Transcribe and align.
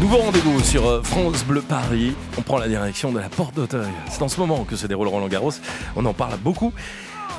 Nouveau 0.00 0.16
rendez-vous 0.18 0.60
sur 0.60 0.86
euh, 0.86 1.02
France 1.02 1.44
Bleu 1.44 1.60
Paris. 1.60 2.14
On 2.38 2.42
prend 2.42 2.58
la 2.58 2.68
direction 2.68 3.10
de 3.10 3.18
la 3.18 3.28
Porte 3.28 3.56
d'Auteuil. 3.56 3.90
C'est 4.08 4.22
en 4.22 4.28
ce 4.28 4.38
moment 4.38 4.62
que 4.64 4.76
se 4.76 4.86
déroule 4.86 5.08
Roland 5.08 5.26
Garros. 5.26 5.50
On 5.96 6.04
en 6.04 6.14
parle 6.14 6.38
beaucoup. 6.38 6.72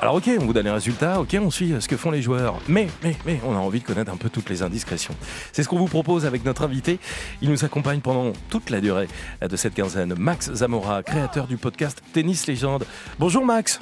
Alors 0.01 0.15
ok, 0.15 0.29
on 0.41 0.45
vous 0.45 0.51
donne 0.51 0.65
les 0.65 0.71
résultats, 0.71 1.21
ok, 1.21 1.37
on 1.41 1.49
suit 1.49 1.73
ce 1.79 1.87
que 1.87 1.95
font 1.95 2.11
les 2.11 2.21
joueurs, 2.21 2.59
mais, 2.67 2.87
mais, 3.01 3.15
mais, 3.25 3.39
on 3.45 3.55
a 3.55 3.59
envie 3.59 3.79
de 3.79 3.85
connaître 3.85 4.11
un 4.11 4.17
peu 4.17 4.29
toutes 4.29 4.49
les 4.49 4.61
indiscrétions. 4.61 5.15
C'est 5.53 5.63
ce 5.63 5.69
qu'on 5.69 5.79
vous 5.79 5.87
propose 5.87 6.25
avec 6.25 6.43
notre 6.45 6.63
invité. 6.63 6.99
Il 7.41 7.49
nous 7.49 7.63
accompagne 7.63 8.01
pendant 8.01 8.33
toute 8.49 8.69
la 8.69 8.81
durée 8.81 9.07
de 9.41 9.55
cette 9.55 9.73
quinzaine. 9.73 10.13
Max 10.15 10.53
Zamora, 10.53 11.01
créateur 11.01 11.47
du 11.47 11.57
podcast 11.57 12.03
Tennis 12.13 12.45
Légende. 12.45 12.85
Bonjour 13.17 13.45
Max. 13.45 13.79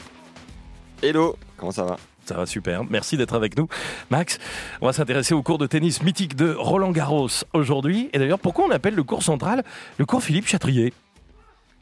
Hello, 1.02 1.36
comment 1.58 1.72
ça 1.72 1.84
va? 1.84 1.98
Ça 2.26 2.36
va 2.36 2.46
super. 2.46 2.84
Merci 2.86 3.18
d'être 3.18 3.36
avec 3.36 3.58
nous. 3.58 3.68
Max, 4.10 4.40
on 4.82 4.88
va 4.88 4.94
s'intéresser 4.94 5.34
au 5.34 5.44
cours 5.44 5.58
de 5.58 5.68
tennis 5.68 6.02
mythique 6.02 6.36
de 6.36 6.54
Roland 6.54 6.92
Garros 6.92 7.30
aujourd'hui. 7.54 8.10
Et 8.14 8.20
d'ailleurs, 8.20 8.40
pourquoi 8.40 8.66
on 8.66 8.72
appelle 8.72 8.96
le 8.96 9.04
cours 9.04 9.24
central 9.24 9.64
le 9.98 10.06
cours 10.06 10.24
Philippe 10.24 10.48
Chatrier? 10.48 10.94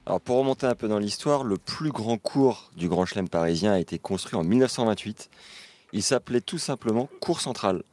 Alors 0.05 0.19
pour 0.19 0.37
remonter 0.37 0.67
un 0.67 0.75
peu 0.75 0.89
dans 0.89 0.99
l'histoire, 0.99 1.43
le 1.45 1.57
plus 1.57 1.91
grand 1.91 2.17
cours 2.17 2.71
du 2.75 2.89
Grand 2.89 3.05
Chelem 3.05 3.29
parisien 3.29 3.71
a 3.71 3.79
été 3.79 3.97
construit 3.99 4.37
en 4.37 4.43
1928. 4.43 5.29
Il 5.93 6.03
s'appelait 6.03 6.41
tout 6.41 6.57
simplement 6.57 7.07
Cours 7.21 7.39
Central. 7.39 7.83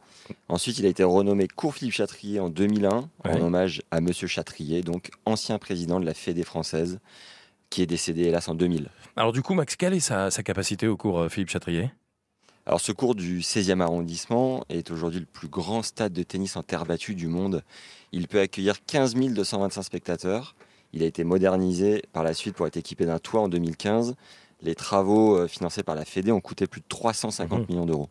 Ensuite, 0.48 0.78
il 0.78 0.86
a 0.86 0.88
été 0.88 1.04
renommé 1.04 1.46
Cours 1.48 1.74
Philippe 1.74 1.94
Chatrier 1.94 2.40
en 2.40 2.48
2001, 2.48 3.08
en 3.24 3.40
hommage 3.40 3.82
à 3.90 4.00
Monsieur 4.00 4.26
Chatrier, 4.26 4.82
donc 4.82 5.10
ancien 5.24 5.58
président 5.58 6.00
de 6.00 6.06
la 6.06 6.14
Fédé 6.14 6.42
française, 6.42 6.98
qui 7.68 7.82
est 7.82 7.86
décédé 7.86 8.22
hélas 8.22 8.48
en 8.48 8.54
2000. 8.54 8.88
Alors 9.16 9.32
du 9.32 9.42
coup, 9.42 9.54
Max, 9.54 9.76
quelle 9.76 9.94
est 9.94 10.00
sa, 10.00 10.30
capacité 10.30 10.88
au 10.88 10.96
cours 10.96 11.20
euh, 11.20 11.28
Philippe 11.28 11.50
Chatrier? 11.50 11.90
Alors 12.70 12.80
ce 12.80 12.92
cours 12.92 13.16
du 13.16 13.40
16e 13.40 13.80
arrondissement 13.80 14.64
est 14.68 14.92
aujourd'hui 14.92 15.18
le 15.18 15.26
plus 15.26 15.48
grand 15.48 15.82
stade 15.82 16.12
de 16.12 16.22
tennis 16.22 16.54
en 16.54 16.62
terre 16.62 16.86
battue 16.86 17.16
du 17.16 17.26
monde. 17.26 17.64
Il 18.12 18.28
peut 18.28 18.38
accueillir 18.38 18.84
15 18.84 19.16
225 19.16 19.82
spectateurs. 19.82 20.54
Il 20.92 21.02
a 21.02 21.06
été 21.06 21.24
modernisé 21.24 22.04
par 22.12 22.22
la 22.22 22.32
suite 22.32 22.54
pour 22.54 22.68
être 22.68 22.76
équipé 22.76 23.06
d'un 23.06 23.18
toit 23.18 23.40
en 23.40 23.48
2015. 23.48 24.14
Les 24.62 24.76
travaux 24.76 25.36
euh, 25.36 25.48
financés 25.48 25.82
par 25.82 25.96
la 25.96 26.04
Fédé 26.04 26.30
ont 26.30 26.40
coûté 26.40 26.68
plus 26.68 26.80
de 26.80 26.86
350 26.88 27.58
mmh. 27.58 27.72
millions 27.72 27.86
d'euros. 27.86 28.08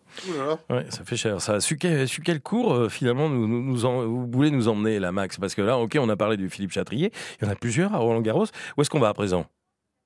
Ouais, 0.70 0.86
ça 0.90 1.06
fait 1.06 1.16
cher. 1.16 1.40
Ça, 1.40 1.62
su, 1.62 1.78
quel, 1.78 2.10
quel 2.10 2.42
cours 2.42 2.74
euh, 2.74 2.90
finalement 2.90 3.30
nous, 3.30 3.48
nous, 3.48 3.78
vous 3.78 4.30
voulez 4.30 4.52
nous 4.52 4.68
emmener 4.68 5.00
là, 5.00 5.14
Max? 5.14 5.38
Parce 5.38 5.56
que 5.56 5.62
là, 5.62 5.78
ok, 5.78 5.98
on 6.02 6.10
a 6.10 6.18
parlé 6.18 6.36
du 6.36 6.50
Philippe 6.50 6.72
Chatrier. 6.72 7.14
Il 7.40 7.46
y 7.46 7.48
en 7.48 7.52
a 7.52 7.56
plusieurs 7.56 7.96
à 7.96 8.00
Roland 8.00 8.20
Garros. 8.20 8.48
Où 8.76 8.82
est-ce 8.82 8.90
qu'on 8.90 9.00
va 9.00 9.08
à 9.08 9.14
présent? 9.14 9.46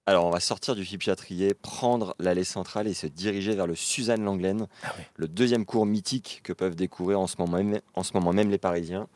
Alors, 0.06 0.26
on 0.26 0.32
va 0.32 0.42
sortir 0.42 0.76
du 0.76 0.84
Philippe 0.84 1.04
Chatrier, 1.04 1.54
prendre 1.54 2.14
l'allée 2.20 2.44
centrale 2.44 2.88
et 2.88 2.94
se 2.94 3.08
diriger 3.08 3.56
vers 3.56 3.68
le 3.68 3.76
Suzanne 3.76 4.22
Langlaine, 4.24 4.68
ah 4.84 4.94
le 5.16 5.30
deuxième 5.30 5.64
cours 5.64 5.86
mythique 5.86 6.42
que 6.44 6.52
peuvent 6.52 6.76
découvrir 6.76 7.22
en 7.22 7.28
ce 7.28 7.36
moment 7.40 7.58
même, 7.58 7.80
en 7.94 8.04
ce 8.04 8.12
moment 8.14 8.34
même 8.34 8.50
les 8.50 8.58
Parisiens. 8.58 9.08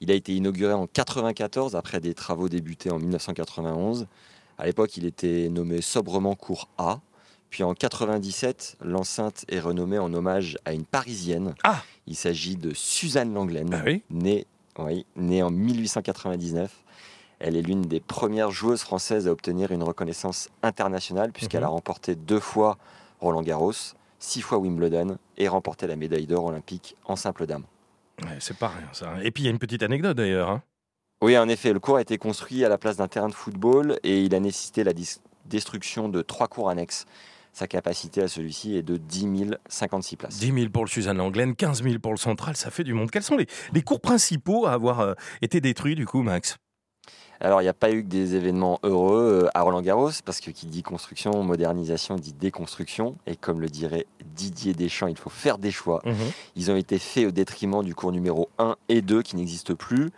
Il 0.00 0.10
a 0.10 0.14
été 0.14 0.34
inauguré 0.34 0.72
en 0.72 0.88
1994 0.88 1.76
après 1.76 2.00
des 2.00 2.14
travaux 2.14 2.48
débutés 2.48 2.90
en 2.90 2.98
1991. 2.98 4.08
À 4.58 4.66
l'époque, 4.66 4.96
il 4.96 5.04
était 5.04 5.48
nommé 5.50 5.80
sobrement 5.80 6.34
cours 6.34 6.68
A. 6.78 7.00
Puis 7.48 7.62
en 7.62 7.74
97, 7.74 8.78
l'enceinte 8.82 9.44
est 9.48 9.60
renommée 9.60 9.98
en 9.98 10.12
hommage 10.12 10.58
à 10.64 10.72
une 10.72 10.84
Parisienne. 10.84 11.54
Ah 11.62 11.80
Il 12.08 12.16
s'agit 12.16 12.56
de 12.56 12.74
Suzanne 12.74 13.32
Langlaine, 13.32 13.72
ah 13.72 13.88
née, 14.10 14.46
née 15.14 15.42
en 15.44 15.50
1899. 15.50 16.82
Elle 17.40 17.56
est 17.56 17.62
l'une 17.62 17.82
des 17.82 18.00
premières 18.00 18.50
joueuses 18.50 18.82
françaises 18.82 19.28
à 19.28 19.32
obtenir 19.32 19.72
une 19.72 19.82
reconnaissance 19.82 20.48
internationale 20.62 21.32
puisqu'elle 21.32 21.60
mhm. 21.60 21.68
a 21.68 21.70
remporté 21.70 22.14
deux 22.14 22.40
fois 22.40 22.78
Roland 23.20 23.42
Garros, 23.42 23.72
six 24.18 24.40
fois 24.40 24.58
Wimbledon 24.58 25.18
et 25.36 25.48
remporté 25.48 25.86
la 25.86 25.96
médaille 25.96 26.26
d'or 26.26 26.46
olympique 26.46 26.96
en 27.04 27.16
simple 27.16 27.46
dame. 27.46 27.64
c'est 28.38 28.56
pas 28.56 28.68
rien 28.68 28.88
ça. 28.92 29.14
Et 29.22 29.30
puis 29.30 29.42
il 29.42 29.46
y 29.46 29.48
a 29.48 29.52
une 29.52 29.58
petite 29.58 29.82
anecdote 29.82 30.16
d'ailleurs. 30.16 30.50
Hein. 30.50 30.62
Oui, 31.22 31.38
en 31.38 31.48
effet, 31.48 31.72
le 31.72 31.80
cours 31.80 31.96
a 31.96 32.02
été 32.02 32.18
construit 32.18 32.64
à 32.64 32.68
la 32.68 32.76
place 32.76 32.96
d'un 32.96 33.08
terrain 33.08 33.28
de 33.28 33.34
football 33.34 33.98
et 34.02 34.20
il 34.20 34.34
a 34.34 34.40
nécessité 34.40 34.84
la 34.84 34.92
destruction 35.46 36.08
de 36.08 36.22
trois 36.22 36.48
cours 36.48 36.68
annexes. 36.68 37.06
Sa 37.54 37.68
capacité 37.68 38.20
à 38.20 38.28
celui-ci 38.28 38.76
est 38.76 38.82
de 38.82 38.96
10 38.96 39.52
056 39.68 40.16
places. 40.16 40.38
10 40.38 40.52
000 40.52 40.70
pour 40.70 40.84
le 40.84 40.90
Suzanne 40.90 41.18
Langlaine, 41.18 41.54
15 41.54 41.84
000 41.84 41.98
pour 42.00 42.12
le 42.12 42.18
Central, 42.18 42.56
ça 42.56 42.70
fait 42.70 42.84
du 42.84 42.94
monde. 42.94 43.10
Quels 43.10 43.22
sont 43.22 43.36
les, 43.36 43.46
les 43.72 43.82
cours 43.82 44.00
principaux 44.00 44.66
à 44.66 44.72
avoir 44.72 45.00
euh, 45.00 45.14
été 45.40 45.60
détruits 45.60 45.94
du 45.94 46.04
coup, 46.04 46.22
Max? 46.22 46.56
Alors, 47.44 47.60
il 47.60 47.64
n'y 47.64 47.70
a 47.70 47.74
pas 47.74 47.92
eu 47.92 48.02
que 48.02 48.08
des 48.08 48.36
événements 48.36 48.80
heureux 48.82 49.42
euh, 49.44 49.50
à 49.52 49.60
Roland 49.60 49.82
Garros, 49.82 50.10
parce 50.24 50.40
que 50.40 50.50
qui 50.50 50.64
dit 50.64 50.82
construction, 50.82 51.42
modernisation, 51.42 52.16
dit 52.16 52.32
déconstruction. 52.32 53.16
Et 53.26 53.36
comme 53.36 53.60
le 53.60 53.68
dirait 53.68 54.06
Didier 54.34 54.72
Deschamps, 54.72 55.08
il 55.08 55.18
faut 55.18 55.28
faire 55.28 55.58
des 55.58 55.70
choix. 55.70 56.00
Mhm. 56.06 56.14
Ils 56.56 56.70
ont 56.70 56.76
été 56.76 56.98
faits 56.98 57.26
au 57.26 57.30
détriment 57.32 57.84
du 57.84 57.94
cours 57.94 58.12
numéro 58.12 58.48
1 58.58 58.76
et 58.88 59.02
2 59.02 59.20
qui 59.20 59.36
n'existent 59.36 59.74
plus 59.74 60.10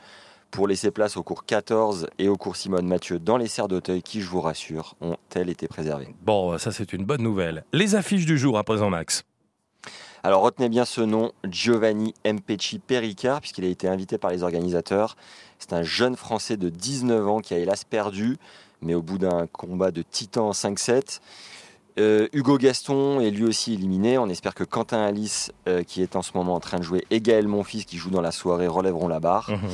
pour 0.53 0.69
laisser 0.69 0.93
place 0.93 1.17
au 1.17 1.25
cours 1.25 1.45
14 1.45 2.07
et 2.21 2.29
au 2.29 2.37
cours 2.37 2.55
Simone 2.55 2.87
Mathieu 2.87 3.19
dans 3.19 3.39
les 3.39 3.49
serres 3.49 3.67
d'Auteuil 3.67 4.03
qui, 4.03 4.21
je 4.21 4.29
vous 4.29 4.41
rassure, 4.41 4.95
ont-elles 5.01 5.51
été 5.51 5.67
préservées. 5.67 6.15
Bon, 6.23 6.57
ça 6.59 6.71
c'est 6.71 6.93
une 6.93 7.05
bonne 7.05 7.23
nouvelle. 7.23 7.65
Les 7.73 7.97
affiches 7.97 8.25
du 8.25 8.39
jour 8.39 8.57
à 8.57 8.63
présent, 8.63 8.89
Max. 8.89 9.25
Alors 10.27 10.43
retenez 10.43 10.69
bien 10.69 10.85
ce 10.85 11.03
nom, 11.03 11.31
Giovanni 11.49 12.13
Mpecci 12.25 12.81
Pericard, 12.81 13.41
puisqu'il 13.41 13.65
a 13.65 13.69
été 13.69 13.87
invité 13.87 14.19
par 14.19 14.33
les 14.33 14.43
organisateurs. 14.43 15.17
C'est 15.61 15.73
un 15.73 15.85
jeune 15.85 16.17
Français 16.17 16.57
de 16.57 16.69
19 16.69 17.29
ans 17.29 17.39
qui 17.39 17.55
a 17.55 17.59
hélas 17.59 17.85
perdu, 17.85 18.37
mais 18.83 18.95
au 18.95 19.03
bout 19.03 19.19
d'un 19.19 19.47
combat 19.47 19.93
de 19.93 20.03
titan 20.03 20.49
en 20.49 20.51
5-7. 20.51 21.21
Euh, 22.01 22.27
Hugo 22.33 22.59
Gaston 22.59 23.21
est 23.21 23.31
lui 23.31 23.45
aussi 23.45 23.75
éliminé. 23.75 24.19
On 24.19 24.29
espère 24.29 24.57
que 24.57 24.65
Quentin 24.65 25.01
Alice, 25.01 25.53
euh, 25.69 25.85
qui 25.85 26.03
est 26.03 26.17
en 26.17 26.23
ce 26.23 26.33
moment 26.35 26.57
en 26.57 26.61
train 26.61 26.79
de 26.79 26.83
jouer, 26.83 27.07
et 27.11 27.21
Gaël 27.21 27.47
Monfils, 27.47 27.85
qui 27.85 27.97
joue 27.97 28.11
dans 28.11 28.21
la 28.21 28.33
soirée, 28.33 28.67
relèveront 28.67 29.07
la 29.07 29.21
barre. 29.21 29.49
Mhm. 29.51 29.71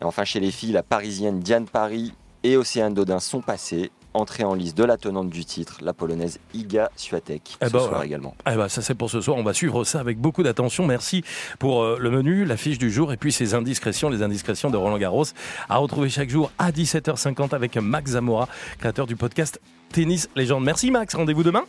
Et 0.00 0.04
enfin, 0.04 0.24
chez 0.24 0.40
les 0.40 0.50
filles, 0.50 0.72
la 0.72 0.82
parisienne 0.82 1.38
Diane 1.38 1.68
Paris 1.68 2.14
et 2.42 2.56
Océane 2.56 2.94
Dodin 2.94 3.20
sont 3.20 3.42
passées 3.42 3.92
entrée 4.18 4.44
en 4.44 4.54
liste 4.54 4.76
de 4.76 4.84
la 4.84 4.96
tenante 4.96 5.30
du 5.30 5.44
titre, 5.44 5.78
la 5.82 5.92
polonaise 5.92 6.38
Iga 6.54 6.90
Swiatek, 6.96 7.58
eh 7.60 7.66
ce 7.66 7.70
ben 7.70 7.78
soir 7.78 8.02
également. 8.02 8.34
Eh 8.50 8.56
ben 8.56 8.68
ça 8.68 8.82
c'est 8.82 8.94
pour 8.94 9.10
ce 9.10 9.20
soir, 9.20 9.36
on 9.36 9.42
va 9.42 9.54
suivre 9.54 9.84
ça 9.84 10.00
avec 10.00 10.18
beaucoup 10.18 10.42
d'attention. 10.42 10.86
Merci 10.86 11.22
pour 11.58 11.82
euh, 11.82 11.98
le 12.00 12.10
menu, 12.10 12.44
la 12.44 12.56
fiche 12.56 12.78
du 12.78 12.90
jour 12.90 13.12
et 13.12 13.16
puis 13.16 13.32
ces 13.32 13.54
indiscrétions, 13.54 14.08
les 14.08 14.22
indiscrétions 14.22 14.70
de 14.70 14.76
Roland 14.76 14.98
Garros 14.98 15.24
à 15.68 15.76
retrouver 15.76 16.08
chaque 16.08 16.30
jour 16.30 16.50
à 16.58 16.70
17h50 16.70 17.54
avec 17.54 17.76
Max 17.76 18.12
Zamora, 18.12 18.48
créateur 18.78 19.06
du 19.06 19.16
podcast 19.16 19.60
Tennis 19.92 20.28
Légende. 20.36 20.64
Merci 20.64 20.90
Max, 20.90 21.14
rendez-vous 21.14 21.42
demain. 21.42 21.64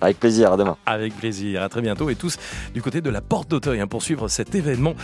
Avec 0.00 0.18
plaisir, 0.18 0.52
à 0.52 0.56
demain. 0.56 0.78
Avec 0.86 1.14
plaisir, 1.14 1.62
à 1.62 1.68
très 1.68 1.82
bientôt 1.82 2.08
et 2.08 2.14
tous 2.14 2.38
du 2.72 2.80
côté 2.80 3.02
de 3.02 3.10
la 3.10 3.20
Porte 3.20 3.50
d'Auteuil 3.50 3.80
hein, 3.80 3.86
pour 3.86 4.02
suivre 4.02 4.28
cet 4.28 4.54
événement 4.54 4.94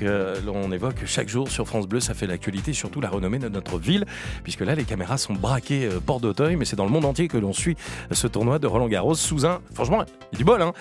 que 0.00 0.34
l'on 0.44 0.72
évoque 0.72 1.06
chaque 1.06 1.28
jour 1.28 1.48
sur 1.48 1.68
France 1.68 1.86
Bleu. 1.86 2.00
Ça 2.00 2.14
fait 2.14 2.26
l'actualité, 2.26 2.72
surtout 2.72 3.00
la 3.00 3.10
renommée 3.10 3.38
de 3.38 3.48
notre 3.48 3.78
ville, 3.78 4.06
puisque 4.42 4.62
là 4.62 4.74
les 4.74 4.82
caméras 4.82 5.18
sont 5.18 5.34
braquées 5.34 5.86
euh, 5.86 6.00
Porte 6.00 6.22
d'Auteuil, 6.22 6.56
mais 6.56 6.64
c'est 6.64 6.74
dans 6.74 6.84
le 6.84 6.90
monde 6.90 7.04
entier 7.04 7.28
que 7.28 7.38
l'on 7.38 7.52
suit 7.52 7.76
ce 8.10 8.26
tournoi 8.26 8.58
de 8.58 8.66
Roland 8.66 8.88
Garros 8.88 9.14
sous 9.14 9.46
un, 9.46 9.60
franchement, 9.72 10.04
il 10.32 10.38
du 10.38 10.44
bol, 10.44 10.62
hein, 10.62 10.72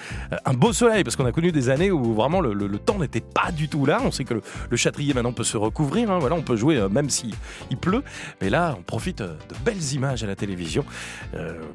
un 0.46 0.54
beau 0.54 0.74
soleil, 0.74 1.04
parce 1.04 1.16
qu'on 1.16 1.26
a 1.26 1.32
connu 1.32 1.52
des 1.52 1.70
années 1.70 1.92
où 1.92 2.14
vraiment 2.14 2.42
le, 2.42 2.80
temps 2.80 2.98
n'était 2.98 3.22
pas 3.22 3.52
du 3.52 3.68
tout 3.68 3.86
là. 3.86 4.00
On 4.04 4.12
sait 4.12 4.24
que 4.24 4.36
le, 4.36 4.42
le 4.70 4.78
châtrier 4.78 5.14
maintenant 5.14 5.34
peut 5.34 5.44
se 5.44 5.58
recouvrir, 5.58 6.10
hein, 6.10 6.18
voilà, 6.20 6.36
on 6.36 6.42
peut 6.42 6.56
jouer 6.56 6.78
euh, 6.78 6.90
même 6.90 7.10
s'il 7.10 7.36
il 7.70 7.78
pleut, 7.78 8.04
mais 8.42 8.50
là 8.50 8.76
on 8.80 8.82
profite 8.82 9.22
euh, 9.22 9.36
de 9.50 9.56
belles 9.64 9.94
images 9.94 10.24
à 10.24 10.28
la 10.28 10.36
télévision 10.36 10.86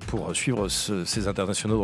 pour 0.07 0.35
suivre 0.35 0.69
ces 0.69 1.29
internationaux 1.29 1.84